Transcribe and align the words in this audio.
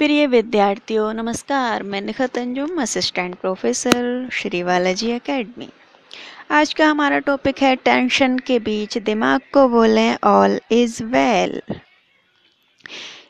प्रिय 0.00 0.26
विद्यार्थियों, 0.26 1.12
नमस्कार। 1.14 1.82
मैं 1.82 2.00
Nikhat 2.00 2.38
Anjum 2.38 2.80
assistant 2.82 3.34
professor 3.34 4.28
Shri 4.32 4.62
Balaji 4.62 5.12
academy 5.12 5.68
आज 6.50 6.72
का 6.74 6.86
हमारा 6.86 7.18
टॉपिक 7.18 7.62
है 7.62 7.74
टेंशन 7.76 8.38
के 8.38 8.58
बीच 8.58 8.98
दिमाग 8.98 9.40
को 9.52 9.68
बोलें 9.68 10.16
ऑल 10.24 10.60
इज़ 10.70 11.02
वेल 11.04 11.60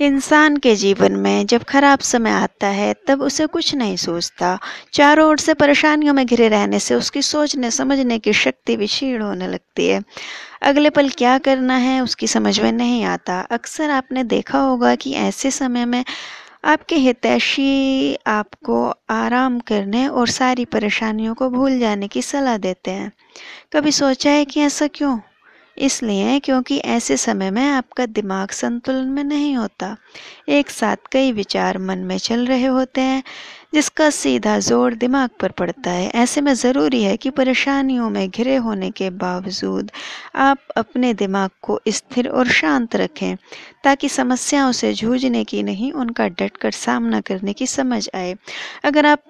इंसान 0.00 0.56
के 0.56 0.74
जीवन 0.76 1.16
में 1.16 1.46
जब 1.46 1.62
खराब 1.62 1.98
समय 1.98 2.30
आता 2.30 2.66
है, 2.66 2.94
तब 3.06 3.22
उसे 3.22 3.46
कुछ 3.46 3.74
नहीं 3.74 3.96
सोचता। 3.96 4.58
चारों 4.92 5.28
ओर 5.28 5.38
से 5.38 5.54
परेशानियों 5.54 6.14
में 6.14 6.26
घिरे 6.26 6.48
रहने 6.48 6.78
से 6.78 6.94
उसकी 6.94 7.22
सोचने, 7.22 7.70
समझने 7.70 8.18
की 8.18 8.32
शक्ति 8.32 8.76
भी 8.76 8.86
क्षीण 8.86 9.22
होने 9.22 9.48
लगती 9.48 9.88
है। 9.88 10.02
अगले 10.62 10.90
पल 10.90 11.08
क्या 11.08 11.38
करना 11.38 11.76
है, 11.76 12.00
उसकी 12.00 12.26
समझ 12.26 12.60
में 12.60 12.72
नहीं 12.72 13.04
आता। 13.04 13.40
अक्सर 13.40 13.90
आपने 13.90 14.24
देखा 14.24 14.58
होगा 14.58 14.94
कि 14.94 15.12
ऐसे 15.12 15.50
समय 15.50 15.84
में 15.84 16.04
आपके 16.64 16.96
हितैषी 16.96 18.14
आपको 18.26 18.94
आराम 19.10 19.60
करने 19.60 20.08
और 20.08 20.28
सारी 20.28 20.64
परेशानियों 20.64 21.34
को 21.34 21.50
भूल 21.50 21.78
जाने 21.78 22.08
की 22.08 22.22
सलाह 22.22 22.56
देते 22.56 22.90
हैं। 22.90 23.12
कभी 23.72 23.92
सोचा 23.92 24.30
है 24.30 24.44
कि 24.44 24.60
ऐसा 24.60 24.86
क्यों? 24.86 25.18
इसलिए 25.76 26.38
क्योंकि 26.40 26.78
ऐसे 26.78 27.16
समय 27.16 27.50
में 27.50 27.66
आपका 27.68 28.06
दिमाग 28.06 28.50
संतुलन 28.50 29.08
में 29.08 29.24
नहीं 29.24 29.54
होता। 29.56 29.96
एक 30.48 30.70
साथ 30.70 30.96
कई 31.12 31.32
विचार 31.32 31.78
मन 31.78 31.98
में 31.98 32.16
चल 32.18 32.46
रहे 32.46 32.66
होते 32.66 33.00
हैं, 33.00 33.22
जिसका 33.74 34.08
सीधा 34.10 34.58
ज़ोर 34.58 34.94
दिमाग 34.94 35.30
पर 35.40 35.50
पड़ता 35.50 35.90
है। 35.90 36.08
ऐसे 36.14 36.40
में 36.40 36.52
ज़रूरी 36.54 37.02
है 37.02 37.16
कि 37.16 37.30
परेशानियों 37.30 38.10
में 38.10 38.28
घिरे 38.30 38.56
होने 38.56 38.90
के 38.90 39.10
बावजूद 39.10 39.90
आप 40.36 40.58
अपने 40.76 41.12
दिमाग 41.14 41.50
को 41.62 41.80
स्थिर 41.88 42.28
और 42.28 42.48
शांत 42.50 42.96
रखें, 42.96 43.36
ताकि 43.84 44.08
समस्याओं 44.08 44.72
से 44.72 44.92
जूझने 44.92 45.44
की 45.44 45.62
नहीं, 45.62 45.92
उनका 45.92 46.28
डट 46.28 46.56
कर 46.56 46.70
सामना 46.70 47.20
करने 47.20 47.52
की 47.52 47.66
समझ 47.66 48.08
आए। 48.14 48.34
अगर 48.84 49.06
आप 49.06 49.22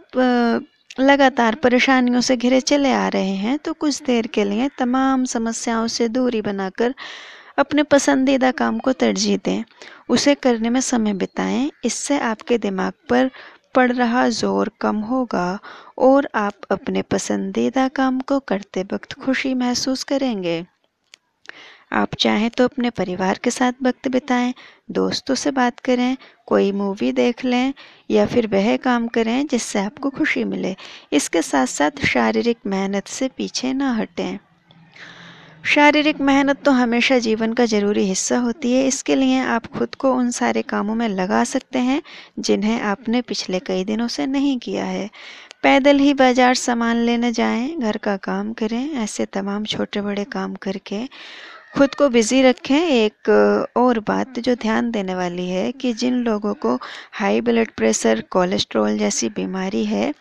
लगातार 0.97 1.55
परेशानियों 1.55 2.21
से 2.21 2.37
घिरे 2.37 2.61
चले 2.61 2.93
आ 2.93 3.07
रहे 3.09 3.35
हैं 3.37 3.59
तो 3.59 3.73
कुछ 3.73 4.03
देर 4.03 4.27
के 4.27 4.45
लिए 4.45 4.69
तमाम 4.79 5.25
समस्याओं 5.25 5.87
से 5.87 6.09
दूरी 6.09 6.43
बनाकर 6.43 6.95
अपने 7.59 7.83
पसंदीदा 7.83 8.51
काम 8.51 8.79
को 8.79 8.93
तरजीह 8.93 9.39
दें। 9.45 9.65
उसे 10.09 10.35
करने 10.35 10.71
में 10.71 10.81
समय 10.81 11.15
बिताएँ, 11.15 11.71
इससे 11.85 12.19
आपके 12.21 12.59
दिमाग 12.59 12.93
पर 13.11 13.31
पड़ 13.75 13.91
रहा 13.93 14.29
ज़ोर 14.29 14.71
कम 14.81 14.97
होगा 15.03 15.59
और 15.99 16.29
आप 16.35 16.67
अपने 16.71 17.03
पसंदीदा 17.03 17.89
काम 17.89 18.21
को 18.21 18.39
करते 18.41 18.83
वक्त 18.93 19.13
खुशी 19.15 19.55
महसूस 19.55 20.05
करेंगे। 20.05 20.65
आप 21.95 22.15
चाहें 22.15 22.49
तो 22.51 22.65
अपने 22.65 22.91
परिवार 22.91 23.39
के 23.45 23.51
साथ 23.51 23.73
वक्त 23.83 24.09
बिताएँ 24.09 24.53
दोस्तों 24.93 25.35
से 25.35 25.51
बात 25.51 25.81
करें 25.81 26.17
कोई 26.47 26.73
मूवी 26.73 27.11
देख 27.13 27.45
लें 27.45 27.73
या 28.11 28.27
फिर 28.27 28.47
वह 28.47 28.77
काम 28.77 29.07
करें 29.09 29.47
जिससे 29.47 29.79
आपको 29.79 30.11
खुशी 30.11 30.45
मिले। 30.45 30.75
इसके 31.13 31.43
साथ 31.43 31.67
साथ 31.67 32.05
शारीरिक 32.07 32.59
मेहनत 32.67 33.07
से 33.09 33.29
पीछे 33.29 33.73
ना 33.73 33.93
हटें। 33.93 34.39
शारीरिक 35.65 36.21
मेहनत 36.21 36.63
तो 36.65 36.71
हमेशा 36.71 37.19
जीवन 37.19 37.53
का 37.53 37.65
ज़रूरी 37.67 38.05
हिस्सा 38.05 38.39
होती 38.39 38.73
है। 38.73 38.87
इसके 38.87 39.15
लिए 39.15 39.39
आप 39.41 39.67
खुद 39.69 39.95
को 39.95 40.13
उन 40.15 40.31
सारे 40.31 40.63
कामों 40.65 40.95
में 40.95 41.09
लगा 41.09 41.45
सकते 41.45 41.79
हैं 41.79 42.03
जिन्हें 42.41 42.81
आपने 42.83 43.23
पिछले 43.23 43.61
कई 43.61 43.85
दिनों 43.85 44.09
से 44.09 44.27
नहीं 44.27 44.59
किया 44.59 44.85
है। 44.85 45.09
पैदल 45.63 45.99
ही 45.99 46.13
बाज़ार 46.15 46.55
सामान 46.57 46.97
लेने 46.97 47.33
जाएँ, 47.33 47.77
घर 47.79 47.97
का 47.97 48.17
काम 48.19 48.53
करें 48.53 48.93
ऐसे 48.95 49.27
तमाम 49.27 49.65
छोटे 49.65 50.01
बड़े 50.01 50.25
काम 50.33 50.55
करके 50.55 51.03
खुद 51.75 51.95
को 51.95 52.09
बिज़ी 52.09 52.41
रखें। 52.43 52.81
एक 52.81 53.29
और 53.77 53.99
बात 53.99 54.39
जो 54.39 54.55
ध्यान 54.55 54.91
देने 54.91 55.15
वाली 55.15 55.49
है 55.49 55.71
कि 55.73 55.93
जिन 55.93 56.15
लोगों 56.15 56.53
को 56.55 56.79
हाई 57.13 57.41
ब्लड 57.41 57.71
प्रेशर 57.77 58.21
कोलेस्ट्रॉल 58.31 58.99
जैसी 58.99 59.29
बीमारी 59.29 59.85
है, 59.85 60.13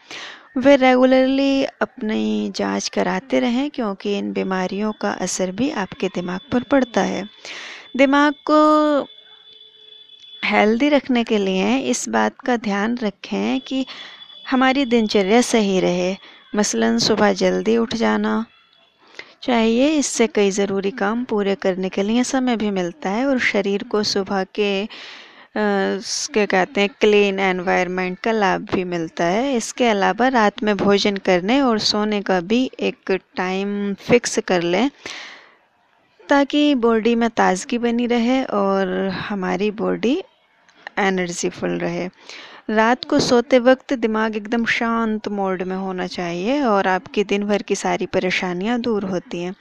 वे 0.58 0.76
रेगुलरली 0.76 1.64
अपनी 1.64 2.52
जाँच 2.56 2.88
कराते 2.90 3.40
रहें 3.40 3.70
क्योंकि 3.70 4.18
इन 4.18 4.32
बीमारियों 4.34 4.92
का 4.92 5.12
असर 5.12 5.52
भी 5.52 5.70
आपके 5.72 6.08
दिमाग 6.08 6.40
पर 6.52 6.64
पड़ता 6.64 7.02
है। 7.02 7.24
दिमाग 7.98 8.34
को 8.46 9.02
हेल्दी 10.46 10.90
रखने 10.90 11.24
के 11.24 11.38
लिए 11.38 11.78
इस 11.80 12.08
बात 12.10 12.40
का 12.40 12.58
ध्यान 12.58 12.98
रखें 12.98 13.60
कि 13.62 13.86
हमारी 14.50 14.86
दिनचर्या 14.86 15.42
सही 15.42 15.80
रहे। 15.80 16.16
मसलन 16.56 16.98
सुबह 16.98 17.34
जल्दी 17.34 17.78
उठ 17.78 17.96
जाना 17.96 18.46
चाहिए, 19.44 19.88
इससे 19.90 20.26
कई 20.28 20.52
ज़रूरी 20.52 20.92
काम 20.94 21.24
पूरे 21.26 21.56
करने 21.56 21.90
के 21.90 22.04
लिए 22.04 22.24
समय 22.24 22.56
भी 22.58 22.70
मिलता 22.72 23.10
है 23.10 23.26
और 23.28 23.40
शरीर 23.42 23.84
को 23.92 24.04
सुबह 24.06 24.44
के 24.56 24.86
क्या 25.56 26.46
कहते 26.46 26.82
हैं 26.82 26.90
क्लीन 27.00 27.40
एनवायरनमेंट 27.40 28.18
का 28.20 28.32
लाभ 28.32 28.62
भी 28.74 28.84
मिलता 28.84 29.26
है। 29.26 29.56
इसके 29.56 29.88
अलावा 29.88 30.28
रात 30.28 30.64
में 30.64 30.76
भोजन 30.78 31.18
करने 31.26 31.60
और 31.62 31.80
सोने 31.82 32.22
का 32.22 32.40
भी 32.42 32.70
एक 32.82 33.12
टाइम 33.38 33.94
फिक्स 34.02 34.40
कर 34.48 34.62
लें 34.64 34.90
ताकि 36.30 36.64
बॉडी 36.78 37.16
में 37.16 37.30
ताज़गी 37.32 37.78
बनी 37.78 38.08
रहे 38.08 38.44
और 38.46 38.96
हमारी 39.20 39.70
बॉडी 39.74 40.18
एनर्जीफुल 41.00 41.78
रहे। 41.80 42.08
रात 42.70 43.04
को 43.06 43.20
सोते 43.20 43.58
वक्त 43.60 43.94
दिमाग 43.94 44.36
एकदम 44.36 44.66
शांत 44.66 45.28
मोड 45.28 45.62
में 45.62 45.76
होना 45.76 46.06
चाहिए 46.08 46.62
और 46.64 46.88
आपकी 46.88 47.24
दिन 47.24 47.44
भर 47.48 47.62
की 47.62 47.76
सारी 47.76 48.06
परेशानियाँ 48.06 48.80
दूर 48.80 49.04
होती 49.04 49.42
हैं। 49.42 49.54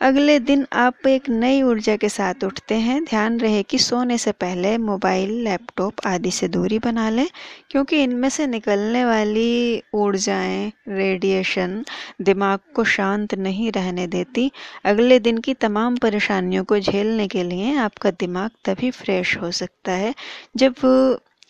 अगले 0.00 0.38
दिन 0.40 0.66
आप 0.72 1.06
एक 1.06 1.28
नई 1.30 1.62
ऊर्जा 1.62 1.96
के 1.96 2.08
साथ 2.08 2.44
उठते 2.44 2.74
हैं। 2.74 3.04
ध्यान 3.04 3.38
रहे 3.40 3.62
कि 3.62 3.78
सोने 3.78 4.18
से 4.18 4.32
पहले 4.32 4.76
मोबाइल, 4.78 5.30
लैपटॉप 5.44 6.06
आदि 6.06 6.30
से 6.30 6.48
दूरी 6.48 6.78
बना 6.78 7.08
लें, 7.10 7.26
क्योंकि 7.70 8.02
इनमें 8.02 8.28
से 8.28 8.46
निकलने 8.46 9.04
वाली 9.04 9.82
ऊर्जाएँ, 9.94 10.72
रेडिएशन 10.88 11.84
दिमाग 12.22 12.58
को 12.74 12.84
शांत 12.84 13.34
नहीं 13.34 13.72
रहने 13.72 14.06
देती। 14.06 14.50
अगले 14.84 15.18
दिन 15.18 15.38
की 15.38 15.54
तमाम 15.54 15.96
परेशानियों 15.96 16.64
को 16.64 16.78
झेलने 16.78 17.28
के 17.28 17.42
लिए 17.42 17.76
आपका 17.78 18.10
दिमाग 18.10 18.50
तभी 18.64 18.90
फ्रेश 18.90 19.36
हो 19.36 19.50
सकता 19.52 19.92
है 19.92 20.14
जब 20.56 20.74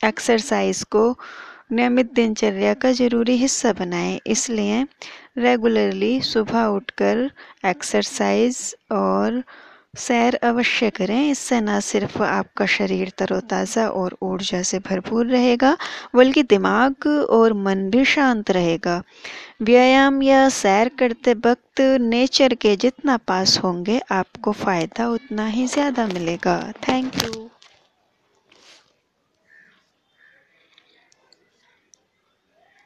एक्सरसाइज 0.01 0.83
को 0.93 1.15
नियमित 1.73 2.13
दिनचर्या 2.15 2.75
का 2.75 2.93
ज़रूरी 2.93 3.37
हिस्सा 3.37 3.73
बनाएँ। 3.73 4.19
इसलिए 4.27 4.83
रेगुलरली 5.39 6.21
सुबह 6.23 6.65
उठकर 6.67 7.31
एक्सरसाइज 7.67 8.59
और 8.93 9.43
सैर 9.99 10.35
अवश्य 10.45 10.89
करें। 10.91 11.31
इससे 11.31 11.61
न 11.61 11.79
सिर्फ़ 11.81 12.23
आपका 12.23 12.67
शरीर 12.67 13.13
तरोताज़ा 13.19 13.87
और 13.91 14.17
ऊर्जा 14.23 14.63
से 14.63 14.79
भरपूर 14.79 15.27
रहेगा, 15.27 15.77
बल्कि 16.15 16.43
दिमाग 16.43 17.07
और 17.31 17.53
मन 17.55 17.89
भी 17.91 18.05
शांत 18.05 18.51
रहेगा। 18.51 19.03
व्यायाम 19.63 20.23
या 20.23 20.49
सैर 20.49 20.89
करते 20.99 21.35
वक्त 21.37 21.81
नेचर 22.01 22.55
के 22.55 22.77
जितना 22.77 23.17
पास 23.29 23.59
होंगे, 23.65 24.01
आपको 24.11 24.53
फ़ायदा 24.55 25.09
उतना 25.09 25.47
ही 25.47 25.67
ज़्यादा 25.67 26.07
मिलेगा। 26.07 26.61
Thank 26.89 27.23
you 27.25 27.49